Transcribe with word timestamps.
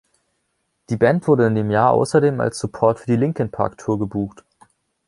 Die 0.89 0.97
Band 0.97 1.27
wurde 1.27 1.45
in 1.45 1.53
dem 1.53 1.69
Jahr 1.69 1.91
außerdem 1.91 2.41
als 2.41 2.57
Support 2.57 2.97
für 2.97 3.05
die 3.05 3.17
Linkin-Park-Tour 3.17 3.99
gebucht. 3.99 4.43